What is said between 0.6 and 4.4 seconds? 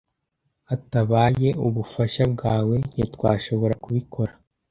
Hatabaye ubufasha bwawe, ntitwashoboraga kubikora.